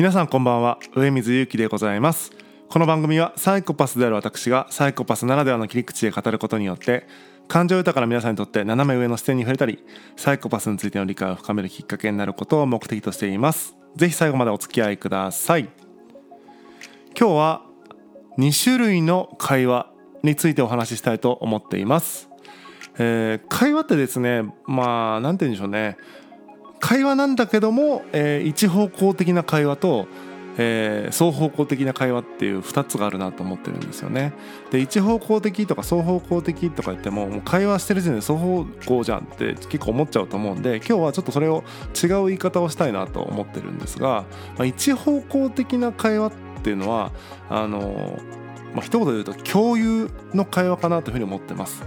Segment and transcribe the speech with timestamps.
[0.00, 0.78] 皆さんこんばんは。
[0.94, 2.32] 上水ゆうきでございます。
[2.70, 7.06] この番組はサイコパスである私がサイコパスならではの切り口で語ることによって
[7.48, 9.84] 感情豊かな皆さんにとって斜め上の視点に触れたり
[10.16, 13.76] サイコパスについての理解を深めるきっかけになることを目的としています。
[13.94, 15.68] ぜひ最後までお付き合いください。
[17.14, 17.62] 今日は
[18.38, 19.92] 2種類の会話
[20.22, 22.30] についてお話ししたいと思っています。
[22.98, 25.98] えー、会話ってですねまあ何て言うんでしょうね。
[26.80, 30.08] 会話なんだけども、えー、一方向的な会話と、
[30.56, 34.32] えー、双方向的な会話っていう2つがあるなと思ってるんですよね。
[34.70, 41.62] で一方向的とか双方向的とか言ってももう会話してる時点で双方向じゃんって結構思っちゃうと思うんで今日はちょっとそれを
[42.02, 44.24] 違う言い方をしたいなと思ってるんですが、
[44.56, 47.12] まあ、一方向的な会話っていうのは
[47.48, 48.18] あの
[48.74, 51.82] まあ、一言で言うと共有の会話かなというふうに思ってます。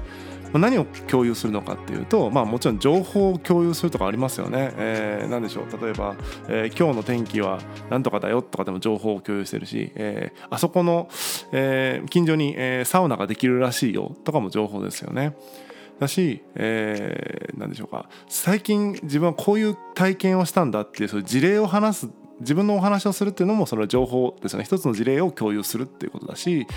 [0.59, 4.73] 何を共有するのかっていうと、まあ、もちろん情報を共有するとかありますよね。
[4.77, 6.16] えー、何でしょう例えば、
[6.48, 7.59] えー、今日の天気は
[7.90, 11.10] 何とかだよとかでも情報を共有してるし、えー、あそこの、
[11.51, 15.35] えー、近所に、えー、サウナができるらしいよとかも情報ですよね。
[15.99, 22.10] だし、えー、何でしょうか最近自分はこういう体験をしたんだっていうそういう事例を話す
[22.44, 24.63] 自分のお話をするっていうのもそれは情報ですね。
[24.63, 26.68] 一つの事例を共有するっていうことだし、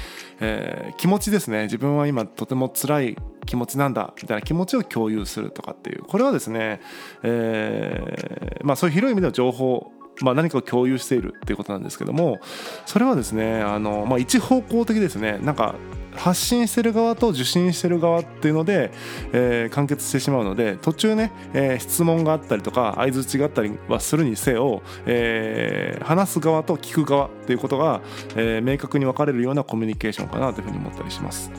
[0.40, 1.64] えー、気持ちですね。
[1.64, 6.02] 自分は今とても辛い気持ちなんだみたいな気持ちを共有するとかっていう。
[6.02, 6.80] これはですね、
[7.22, 9.92] えー、まあそういう広い意味での情報
[10.22, 12.38] まあ、何かを共有しているっていうことなんですけども
[12.86, 15.38] それはですねあの、まあ、一方向的ですね。
[15.42, 15.74] なんか
[16.16, 18.90] 発信してる側と受信してる側っていうので、
[19.32, 28.00] えー、完結してしまうので途中ね、えー、質問があったりとか相づちがあったりはするにせよ、えー、話す側と聞く側っていうことが、
[28.36, 31.50] え、明確に分かれるようなコミュニケーションかなというふうに思ったりします。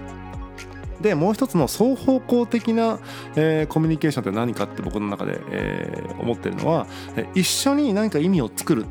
[1.02, 3.00] でもう一つの双方向的な、
[3.36, 6.88] えー、コミュニケーションって何かって僕の中で、えー、思ってるのは
[7.36, 8.86] 一緒に何か意味を作る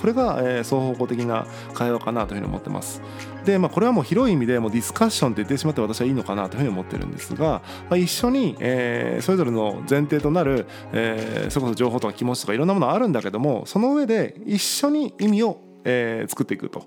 [0.00, 3.02] これが、えー、双方向的な会話かなというふうに思ってます。
[3.48, 16.86] で、まあ、これはもう広い意味でもうディスカッションって言ってしまって私はいいのかなというふうに思ってるんですが、まあ、一緒に、えー、それぞれの前提となる、えー、それこそ情報とか気持ちとかいろんなものあるんだけどもその上で一緒に意味をえー、作っていくと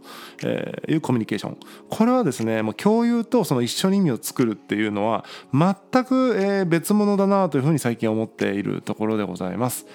[0.87, 1.57] いうコミュニケーション
[1.89, 9.87] これはですねもう共有とその一緒に意味を作るっていうのは全く、えー、別物だなというふうに最近思っているところでございます。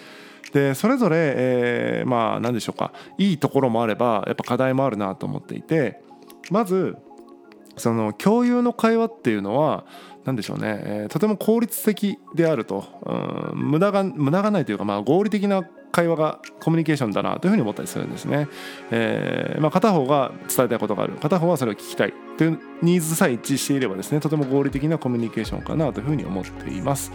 [0.52, 6.00] でそれぞれ、えー、まあ何でしょうかいいところもあればやっぱ課題もあるなと思っていて
[6.52, 6.96] まず
[7.76, 9.84] その共有の会話っていうのは
[10.24, 12.84] 何でしょうね、えー、とても効率的であると、
[13.52, 15.62] うん、無駄が無駄がないというか、まあ、合理的な
[15.92, 18.48] 会話がコミュニケーションだなというふうに思ったりするんですね。
[18.90, 27.12] えーまあ、片方が伝えたいことがある片方はそれを聞きたいというニーズさえ一致していればですねとても合理的なコミュニケーションかなというふうに思っています。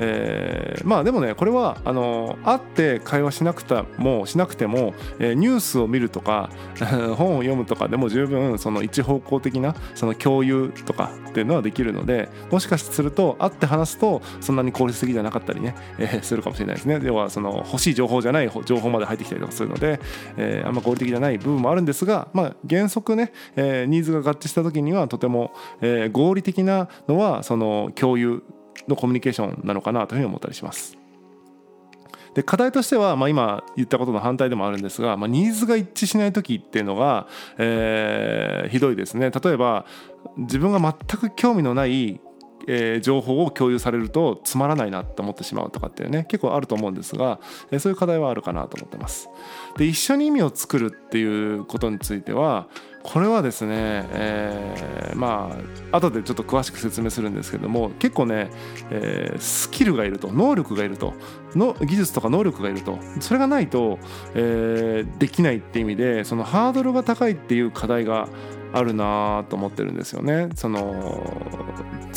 [0.00, 6.50] えー、まあでもねこれはあの会って会話しなくてもしなくても、えー、ニュースを見るとか
[7.16, 17.00] 本を読むとかでも十分その一方向的なその共有とかっていうのはできるのでもしかすると会って話すとそんなに効率的じゃなかったりね、 えー、するかもしれないですね。
[17.02, 20.00] 要はその欲しい情報じゃない情報まで入ってきたりとかするので、
[20.36, 28.42] えー、あんま合理的じゃない部分もあるんですが、まあ、原則ね、えー、ニーズが合致した時にはとても、えー、合理的なのはその共有
[28.88, 30.98] のコミュニケーションなのかなというふうに思ったりします。
[32.34, 39.86] で課題としては、まあ、今言ったことの反対でもあるんですが、まあ、ニーズが一致しない時っていうのが、えー、ひどいですね例えば
[40.36, 42.20] 自分が全く興味のない
[42.70, 47.40] えー、情報を共有されるとつまらないなって思ってしまうとかっていうね結構あると思うんですが、
[47.70, 49.28] えー、そういう課題はあるかなと思ってます。
[49.76, 52.68] で一緒に意味を作るっていうことについては
[53.02, 55.56] これはですね、えー、ま
[55.90, 58.50] あ後でちょっと詳しく説明するんですけども結構ね、
[58.90, 61.14] えー、スキルがいると能力がいると
[61.54, 63.98] の技術とか能力がいるとそれがないと、
[64.34, 68.28] えー、できないって意味でそのハードルが高いっていう課題が
[68.72, 70.50] あるなと思ってるんですよね。
[70.54, 70.84] その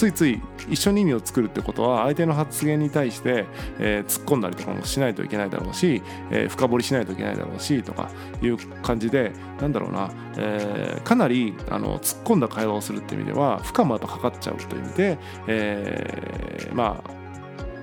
[0.01, 3.45] ついつい一緒に意味を作るってことは相手の発言に対して、
[3.77, 6.01] えー、突っ込んだりとかもしないといけないだろうし、
[6.31, 8.09] えー、深掘りしないといけないだろうしとか
[8.41, 17.20] いう感じでなんだろうな、えー、かなりあの突っ込んだ会話をするって意味では負荷もやっぱかかっちゃうという意味で、え、まあ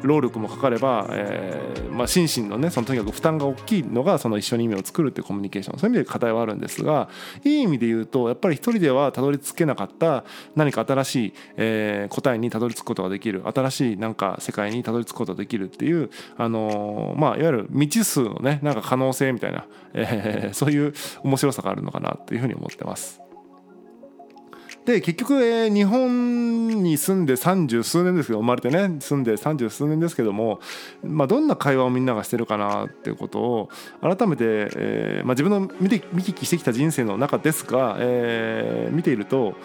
[0.02, 7.08] 労力もかかれば、えーまあ、心身のねそのとにかく負担が大きいのがその一緒に意味を作るっていうコミュニケーションそういう意味で課題はあるんですが
[7.44, 10.24] いい意味で言うとやっぱり一人ではたどり着けなかった
[10.54, 23.27] 何か新しい、えー、答えにたどり着くことができる新しいなんか世界にたどり着くことができるっていう、あのー、まあ、いわゆる未知数のねなんか可能性みたいな、えー、そういう面白さがあるのかなっていうふうに思ってます。
[24.88, 30.60] で結局、えー、日本に住んで三十数年ですけど生まれてね住んで三十数年ですけども、
[31.02, 33.68] まあ、どんな会話をみんながしてるかなっていうことを
[34.00, 39.56] 改めて、えーまあ、自分の見て見聞きしてきた人生の中ですが、えー、見ていると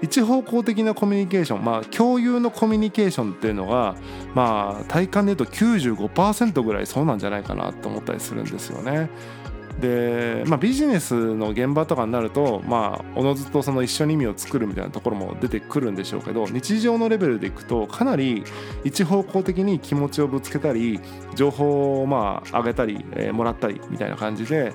[0.00, 3.96] 一方向的なコミュニケーション、まあ、共有のコミュニケーションっていうのが、
[4.34, 9.10] まあ、体感で言うと95%ぐらいそうなんじゃないかなと思ったりするんですよね。
[9.80, 18.44] で、まあ、ビジネスの現場とかになるとまあおのずとその一緒に意味を作るみたいなところも出てくるんでしょうけど日常のレベルでいくとかなり
[18.84, 21.00] 一方向的に気持ちをぶつけたり
[21.34, 24.72] 情報をまあ上げたり、えー、もらったりみたいな感じで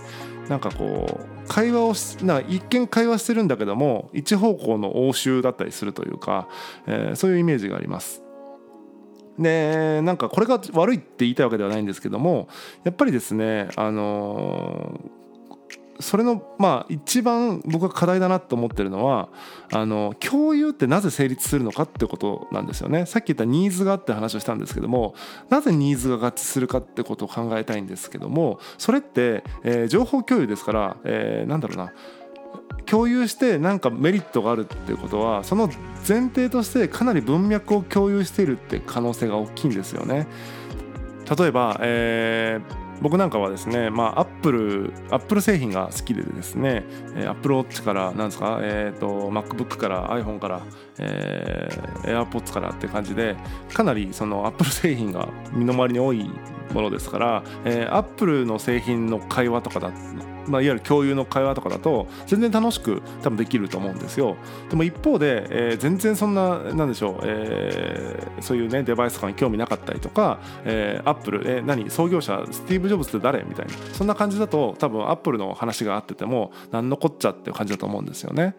[0.49, 6.47] なんかこう会話をな一見会話してるんだけども一方向の応酬だったりするというか、
[6.87, 8.28] えー、そういうイメージがあります。
[9.39, 12.49] でなんかこれが悪いって言いたいわけではないんですけども
[12.83, 14.99] やっぱりですねあの
[16.01, 19.29] それのまあ一番僕が課題だなと思ってるのは
[19.71, 23.05] あの共有ってなぜ成立するのかってことなんですよね。
[23.05, 25.13] さっき言ったニーズがあって話をしたんですけども
[25.49, 31.93] なぜニーズが合致するかってことを考えたいんですけどもそれって、えー、情報共有ですから、えー、なんだろうな。
[32.89, 35.67] 共有して何かメリットがあるっていうことはその
[36.07, 40.27] 前提としてかなり文脈を共有しているって可能性が大きいんですよね。
[41.37, 46.83] 例えば、えー僕なんかはですね、まあ、アップル、アップル製品が好きでですね、
[47.15, 50.61] アップルウォッチから、なんですか、えっ、ー、と、MacBook から iPhone から、
[50.97, 53.37] えー、AirPods からって感じで、
[53.73, 56.29] かなりそのアップル製品が身の回りに多い
[56.73, 59.91] ものですから、えー、アップルの製品の会話とかだ
[60.49, 64.35] まあ、いわゆる共有の会話とかだと全然楽しく多分できると思うんですよ。
[64.69, 73.43] でも一方で、えー、全然そんななんでしょう、えー、そういうねデバイスとかに興味なかったりとか、えー、アップル、えー、何創業者スティーブ・ジョブズって誰？
[73.43, 73.73] みたいな。
[73.93, 78.55] そんな感じだと多分アップルの話があってても何のこっちゃっていう感じだと思うんですよね。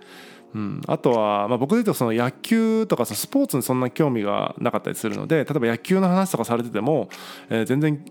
[0.52, 7.08] うん、あとは、まあ、僕で言うとその野球とかスポーツにそんな興味がなかったりするので例えば野球の話とかされてても、
[7.50, 8.04] えー、全然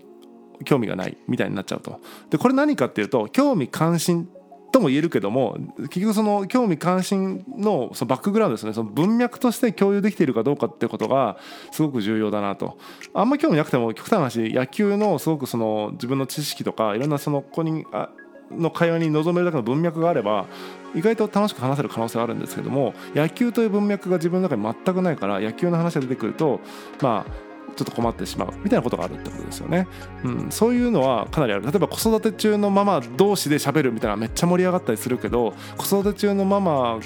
[0.64, 2.00] 興味がないみたいになっちゃうと。
[2.30, 4.28] でこれ何かっていうと興味関心
[4.70, 11.38] とも言えるけども結局その興味関心のそのバックグラウンドですねその文脈として共有できているかどうかってことが
[11.72, 12.78] すごく重要だなと。
[13.14, 18.10] あんま興味なくても極端な話野球のすごくその自分の知識とかいろんなそのここにあ
[18.50, 20.46] の会話に臨めるだけの文脈があれば
[20.94, 26.60] 意外と楽しく話せる可能性があるんですけども野球という文脈が自分の中に全くないから野球の話が出てくると
[27.00, 29.86] まあちょっと困ってしまうみたいなことがあるってことですよね、
[30.24, 31.62] うん、そういうのはかなりある。
[31.62, 36.98] 例えば子育て中のママ同士で喋るみたいなめっちゃ盛り上がったりするけど子育て中のママ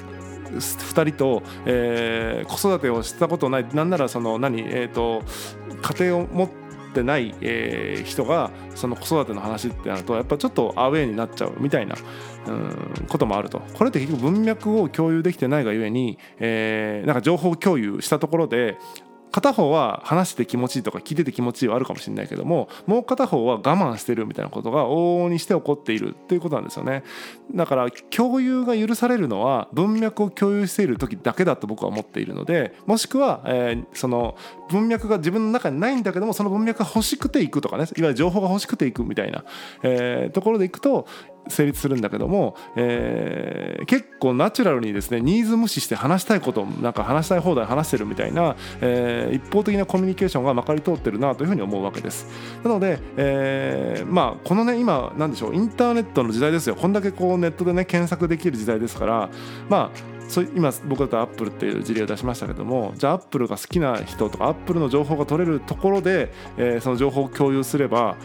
[0.54, 5.22] 2人と、えー、子育てをしたことないなんならその何、えーと、
[5.82, 6.48] 家庭を持っ
[6.92, 11.96] てない、えー、人がその子育ての話ってなるとやっぱちょっとアウェーになっちゃうみたいな、
[12.46, 13.60] うん、こともあると。
[13.74, 18.78] これって結局文脈を共有できてないがゆえに、えー、なんか情報共有したところで
[19.34, 27.02] 片方は話して気持ちいいとか聞いてて気持ちいいはあるかもしれないけどももう片方は我慢してるみたいなことが往々にして起こっているっていうことなんですよね。
[27.52, 34.36] だから共有が許されるのは文脈を共有している時だけだと僕は思っているのでもしくは、えー、その
[34.70, 39.44] 文脈が自分の中にないんだけどもその文脈が欲しくていくとかねいわゆる情報が欲しくていくみたいな、
[39.82, 41.08] えー、ところでいくと
[41.48, 52.26] 成立するんだけども、えー、結構ナチュラルにですねニーズ無視して話したいことなんか話したい放題話してるみたいな、えー、一方的なコミュニケーションがまかり通ってるなというふうに思うわけです。
[52.62, 56.76] なので、えー、まあこのね今なんでしょうインターネットの時代ですよ。
[56.76, 59.28] こんだけこうネットでね検索できる時代ですから
[59.68, 68.16] まあそ今僕だとアップルっていう事例を出しましたけどもじゃあアップルが好きな人とかアップルの情報が取れるところで、えー、その情報を共有すれば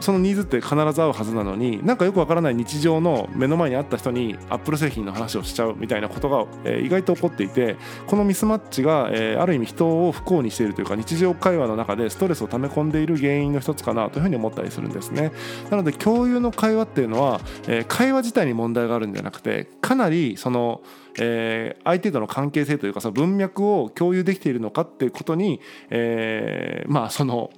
[0.00, 15.32] そのニーズって必ず合うはずなのになんかよくわからない日常の目の前にあった人にアップル製品の話をしちゃうみたいなことが、えー、意外と起こっていてこのミスマッチが、えー、ある意味人を不幸にしているというか日常会話の中でストレスを溜め込んでいる原因の一つかなというふうに思ったりするんですね。
[15.70, 20.82] なので共有の会話っていうのは、えー、会話自体に問題があるんじゃなくてかなりその
[21.18, 25.60] えー、相手との関係性というかその文脈を共有できているのかっていうことに、
[25.90, 27.50] えー、まあその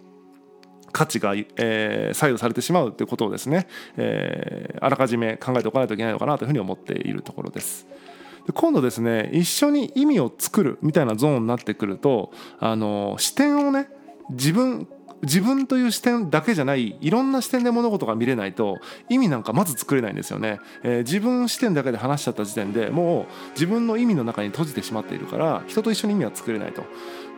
[0.97, 7.87] 価値が、えー、左右されてしまうということをですね、えー、あらかじめ考えておかないといけないのかなというふうに思っているところです。
[8.47, 13.91] で今度ですね一緒に意味を作るみたいなゾーンになってくるとあの視点をね
[14.31, 14.89] 自分
[15.23, 26.85] 自分という視点だけじゃないいろんな視点で物事が見れないと意味なんかまず作れないんですよね、えー、自分視点だけで話しちゃった時点でもう自分の意味の中に閉じてしまっているから人と一緒に意味は作れないと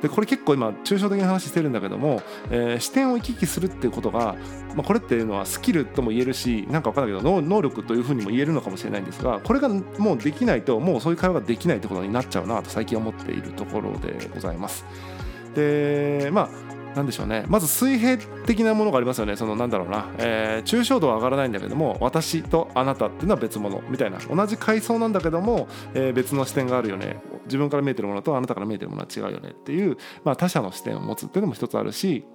[0.03, 4.37] でこれ結構今抽象的な話してるんだけども、えー、視点を行き来するっていうことが、
[4.77, 14.85] まあ、これっていうのはスキルとも言えるしなんか分かんないけど能力というふうにも言えるのかもしれないんですがこれがもうできないともうそういう会話ができないってことになっちゃうなと最近思っているところでございます。
[15.55, 17.45] でまあ何でしょうね。
[17.47, 19.37] まず水平的なものがありますよね。
[19.37, 24.19] そのなんだろうな、えー、抽象度は上がらないんだけども私とあなたっていうのは別物みたいな。
[24.19, 27.21] 同じ階層なんだけども、えー、別の視点があるよね。
[27.45, 29.51] 自分から見えてるものとあなたから見えてるものは違うよね。
[29.51, 32.27] っていう、まあ、他者の視点を持つっていうのも一つあるし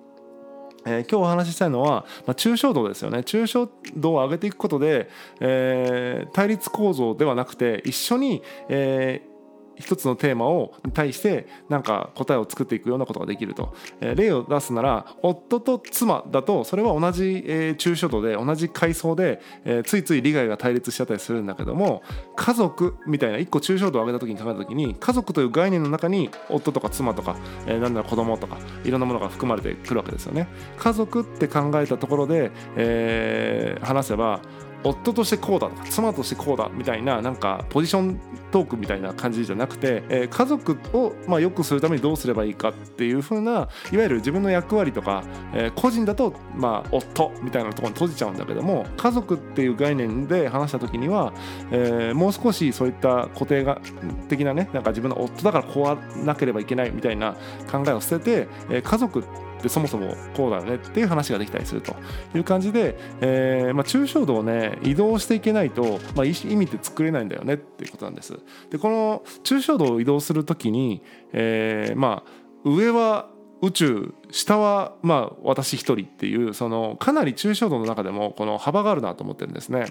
[0.85, 3.19] えー、今日お話ししたいのは、まあ、抽象度ですよね。
[3.19, 9.32] 抽象度を上げていくことで、えー、対立構造ではなくて一緒に、えー、
[9.77, 22.03] 一つのテーマをに対してなんか答えを作っていくようなことができると、えー、例を出すなら夫と妻だとそれは同じ、えー、抽象度で同じ階層で、えー、ついつい利害が対立しちゃったりするんだけども
[22.35, 30.47] 家族みたいな一個抽象度を上げた時に考えた時に家族という概念の中に夫とか妻とか、えー、なんなら子供とかいろんなものが含まれてくるわけですよね。
[30.77, 34.41] 家族って考えたところで、えー、話せば
[34.83, 38.19] 夫としてこうだとか妻としてこうだみたいななんかポジション
[38.51, 45.23] トークみたいな感じじゃなくて、えー、家族をまあ良くするためにどうすればいいかっていう風ないわゆる自分の役割とか、
[45.53, 51.33] えー、個人だとまあ夫みたいなところに閉じちゃうんだけども家族っていう概念で話した時には、
[51.71, 53.81] えー、もう少しそういった固定が
[54.29, 57.35] 的なねなんか自分の夫だからこうなければいけないみたいな
[57.71, 61.95] 考えを捨てて、えー、家族ってってそもそもこうだよねっていう話ができたりすると
[62.35, 68.37] いう感じで、えーまあ、抽象度をね移動していけないと、まあ、意味って作れないんだよねっていうことなんです。
[68.69, 71.01] でこの抽象度を移動する時に、
[71.31, 72.31] えー、まあ
[72.65, 73.29] 上は
[73.61, 79.85] 宇宙下はまあ私一人っていうそのかなり抽象度の中でもこの幅があるなと思ってるんですね。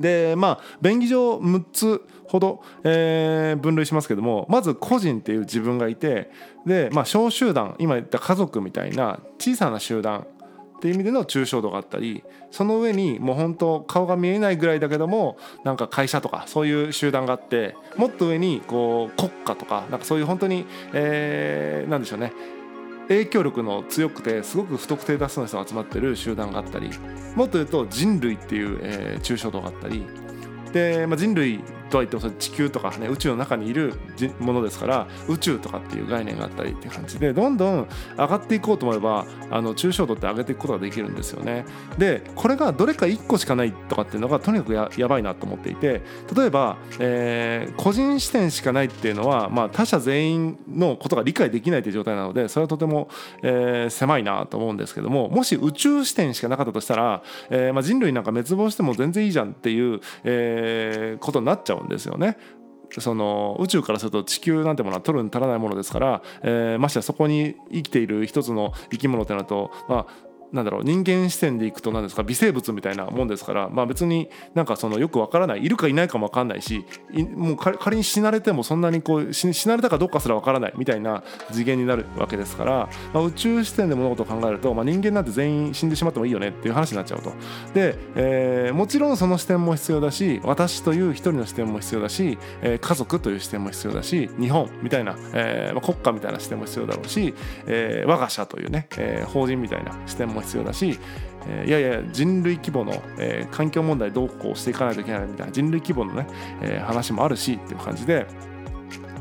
[0.00, 6.30] でまあ便宜上6つほど、えー、分類しますけどもまず個人っていう自分がいて
[6.66, 10.26] で、まあ、小集団今言った家族みたいな小さな集団
[10.80, 20.64] っていう意味での抽象度があったりその上にもう本当顔が見えないぐらいだけどもなんか会社とかそういう集団があってもっと上にこう国家とかなんかそういう本当に、
[20.94, 22.32] えー、でしょうね。
[23.10, 26.90] 影響力の強くてすごく不特定多数の人が集まってる集団があったり
[27.34, 30.06] もっと言うと人類っていう、えー、抽象度があったり。
[30.72, 31.60] で、まあ、人類
[31.90, 33.94] とは言ってもそれ地球とか、ね、宇宙の中にいる
[34.38, 41.64] ものですから宇宙とかっていう概念があったりって感じでどんどん上がっていこうと思えばあの抽象度って上げていくことができるんですよね。
[41.98, 46.02] でこれがどれか1個しかないとかっていうのがとにかくややばいなと思っていて
[46.34, 53.08] 例えば、えー、個人視点しかないっていうのは、まあ、他者全員のことが理解できないという状態なのでそれはとても、
[53.42, 62.36] えー、狭いなと思うんですけどももし宇宙視点しかなかったとしたら、えーまあ、人類なんか滅亡しても全然いいじゃんっていう、えー、ことになっちゃうんですよね。
[62.98, 76.84] その宇宙からすると地球なんてものは取るに足らないものですから、えー、ましてやそこに生きている一つの生き物ってなると、まあ、なんだろう人間視点でいくと何ですか微生物みたいなもんですから、まあ、別になんかそのよくわからないいるかいないかもわかんないし
[77.34, 87.32] もう仮に死なれてもそんなにこう死なれたかどうかすらわからないみたいな次元になるわけですから、まあ、宇宙視点で物事を考えると、まあ、人間なんて全員死んでしまってもいいよねっていう話になっちゃうと。
[87.74, 97.34] で、えー、もちろんその視点も必要だし私という一人の視点も必要だし、えー、家族という視点も必要だし日本みたいな、えーまあ、国家みたいな視点も必要だろうし、
[97.66, 100.98] えー、我が社というね、えー、法人みたいな視点も必要だし、
[101.46, 106.26] えー、いやいや人類規模の、えー、環境問題どうこうしていかないといけないみたいな人類規模のね、
[106.62, 108.26] えー、話もあるしっていう感じで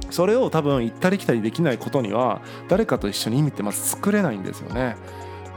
[0.10, 4.96] それを多分行ったり来たりできないことには誰かと一緒に意味ってまず作れないんですよね。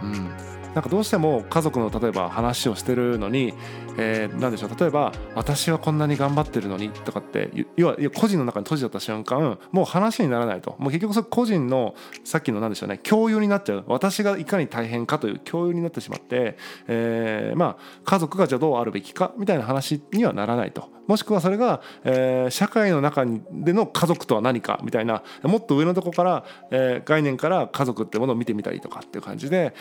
[0.03, 3.53] うんなんかどうしても家族の例えば話をしてるのに、
[3.97, 4.71] えー、でしょう。
[4.79, 10.77] 例えば「私はこんなに頑張ってるのに」とかって要は個人の中に閉じちゃった瞬間もう話にならないと。
[10.79, 11.95] もう結局それ個人の
[12.25, 12.99] さっきの何でしょうね。
[12.99, 13.85] 共有になっちゃう。
[13.87, 16.57] 私がいかに大変かという共有になってしまって、
[16.89, 20.91] えー、まあ家族がじゃあどうあるべきかみたいな話にはならないと。
[21.09, 29.75] もしくはそれが、えー、社会の中での家族とは何かみたいなもっと上のとこから、えー、概念から家族ってものを見てみたりとかっていう感じで、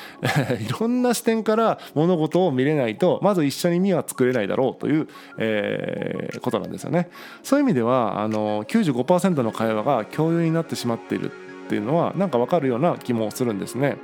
[0.59, 7.09] いろんな視点から物事を見れないとまず一緒に見は作れないだろうという、えー、ことなんですよね。
[7.43, 13.97] そういう意味ではあの95%の会話が共有になってしまっているっていうのはなんか分かるような気もするんですね。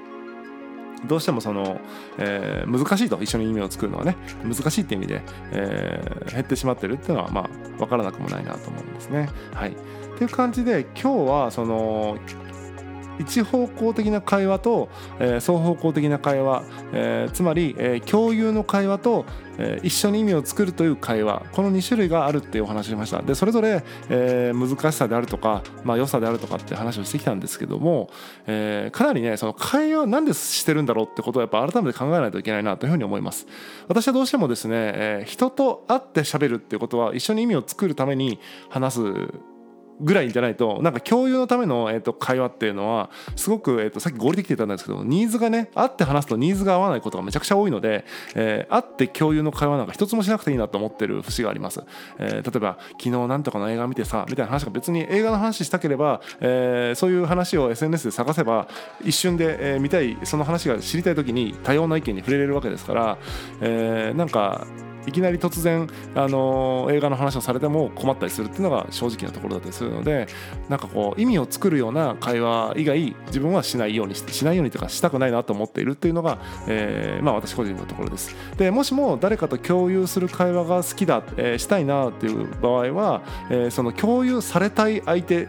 [1.05, 1.79] どうしてもその、
[2.17, 9.29] えー、難しいと一緒に意味を作るのはね難しいって意味で、えー、減ってしまってるっていうのはまあ分からなくもないなと思うんですね。
[9.53, 9.73] はい、っ
[10.17, 12.17] ていう感じで今日はその
[13.19, 19.25] 一方向的な会話と、えー、双方向的な会話、えー、つまり、えー、共有の会話と、
[19.57, 23.21] え、一緒に意味を作るという会話この2種類があるっていうお話しました。
[23.21, 28.09] でそれぞれ、え、難しさであるとか、まあ、良さであるとかって話をしてきたんですけども、
[28.45, 33.47] え、かなりねその会話なんでしてるんだろうってことをやっぱ改めて考えないといけないなというふうに思います。
[33.87, 39.01] 私はどうしてもですね、え、人と会って喋るっていうことは一緒に意味を作るために話す
[39.99, 51.83] ぐらいじゃないとなんか共有のための、えー、と会話っていうのはすごく、えー、とさっき合理的って言ったんですけどニーズがね会って話すとニーズが合わないことがめちゃくちゃ多いので、えー、会って共有の会話なんか一つもしなくていいなと思ってる節があります、
[52.19, 58.67] えー、例えば昨日なんとかの映画見てさみたいな話が別に映画の話したければ、えー、そういう話を SNS で探せば
[59.03, 63.17] 一瞬で、えー、見たいその話が知りたい時に多様な意見に触れれるわけですから、
[63.61, 64.65] えー、なんか
[65.07, 70.27] いきなり突然、あの映画の話をされても困ったりするっていうのが正直なところだったりするので
[70.69, 78.35] なんかこう意味を作るような会話以外自分はしないようにししないようにとかしたくないなと思っているっていうのが、えー、まあ、私個人のところです。
[78.57, 85.47] でもしも誰かと共有する会話が好きだ、えー、したいなっていう場合は、えー、その共有されたい相手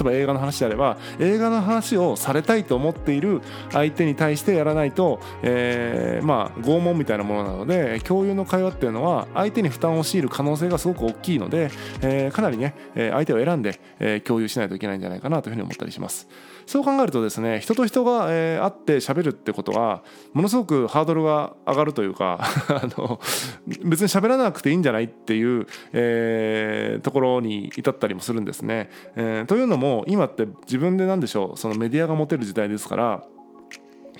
[0.00, 11.70] 例えば映画の話であれば映画の話をされたいと思っている相手に対してやらないと、えー、まあ拷問みたいなものなので共有の会話っていうのは相手に負担を強いる可能性がすごく大きいので、
[12.02, 13.80] えー、かなりね相手を選んで、
[14.24, 16.28] 共有しないといけないんじゃないかなというふうに思ったりします。
[16.70, 22.38] そう考えるとですね人と人が、えー、会って喋るってことはものすごくハードルが上がるというか
[22.70, 23.18] あの
[23.84, 28.88] 別に喋らなくていいんじゃないっていう、えー、ところに至ったりもするんですね。
[29.16, 33.24] えー、というのも今って自分で何でしょうそのメディアが持てる時代ですから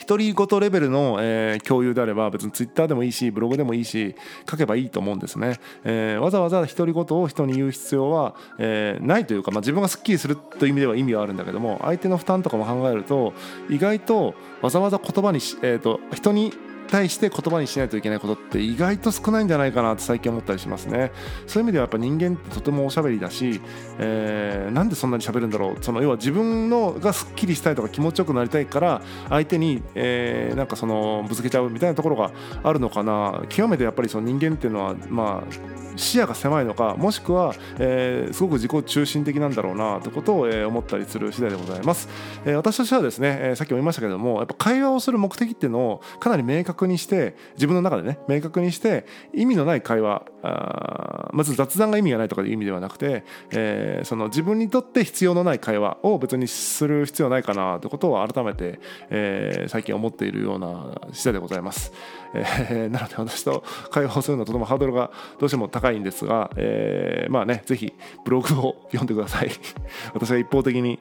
[0.06, 4.14] 独り言レベルの、えー、共有であれば別にツイッターでもいいしブログでもいいし
[4.48, 13.32] 書けばいいと思うんですね、えー、わざわざ独り言を人に言う必要は、えー、ないというか、まあ、自分がすっきりするという意味では意味はあるんだけども相手の負担とかも考えると
[13.68, 16.52] 意外とわざわざ言葉にし、えーと人に
[16.90, 21.12] 対して言葉にしないといけないことって意外と少ないんじゃないかなって最近思ったりしますね。
[21.46, 23.60] そういう意味ではやっぱ人間ってとてもおしゃべりだし、
[23.98, 25.76] えー、なんでそんなに喋るんだろう。
[25.80, 32.32] その要は自分のがすっきりしたいとか気持ちよくなりたいから相手に、えー、なんかそのぶつけちゃうみたいなところが
[32.62, 33.42] あるのかな。
[33.48, 42.08] 極めてやっぱりその人間っていうのはまあ視野が狭いのかもしくは、えー、すごく自己中心的なんだろうなということを、えー、思ったりする次第でございます、
[42.44, 61.92] えー、私としてはですね、えー、さっきも言いましたけどもやっぱ会話をする目的っていうのをかなり明確にして自分の中でね明確にして意味のない会話あまず雑談が意味がないとかいう意味ではなくて、えー、その自分にとって必要のない会話を別にする必要ないかなということを改めて、えー、最近思っているような次第でございます、
[62.34, 67.92] えー、 なので私と会話をするのはとてもハードルがどうしても高いんですが、えー、まあねぜひ
[68.24, 69.50] ブログを読んでください。
[70.14, 70.98] 私は一方的に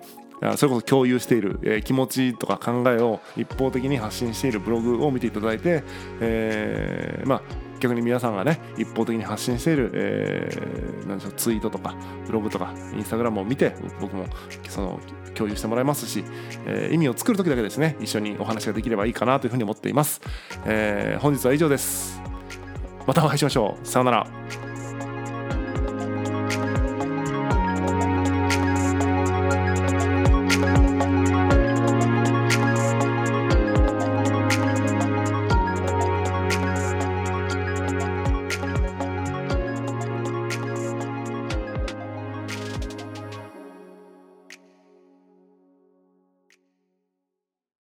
[0.56, 5.84] それこそ共有している、えー、気持ちとか考えを一方的に発信しているブログを見ていただいて、
[6.22, 7.42] えー、まあ
[7.80, 14.26] 逆に皆さんがね一方的に発信している、えー、なんでしょうツイートとかブログとかインスタグラムを見て僕も
[14.68, 15.00] その
[15.34, 16.24] 共有してもらいますし、
[16.66, 20.22] えー、意味を作る時だけですね一緒にお話ができればいいかなというふうに思っています、
[20.66, 22.22] えー、本日は以上です。
[23.10, 23.88] またお会いしましょう。
[23.88, 24.69] さようなら。